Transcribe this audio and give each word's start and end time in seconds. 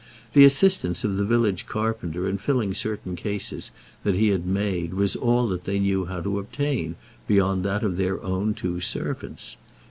The 0.33 0.45
assistance 0.45 1.03
of 1.03 1.17
the 1.17 1.23
village 1.23 1.67
carpenter 1.67 2.27
in 2.27 2.39
filling 2.39 2.73
certain 2.73 3.15
cases 3.15 3.69
that 4.03 4.15
he 4.15 4.29
had 4.29 4.47
made 4.47 4.95
was 4.95 5.15
all 5.15 5.47
that 5.49 5.65
they 5.65 5.77
knew 5.77 6.05
how 6.05 6.21
to 6.21 6.39
obtain 6.39 6.95
beyond 7.27 7.63
that 7.65 7.83
of 7.83 7.97
their 7.97 8.19
own 8.23 8.55
two 8.55 8.79
servants. 8.79 9.57